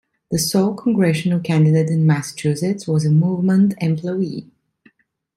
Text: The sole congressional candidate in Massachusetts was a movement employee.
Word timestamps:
The 0.31 0.39
sole 0.39 0.73
congressional 0.73 1.39
candidate 1.41 1.91
in 1.91 2.07
Massachusetts 2.07 2.87
was 2.87 3.05
a 3.05 3.11
movement 3.11 3.75
employee. 3.79 4.49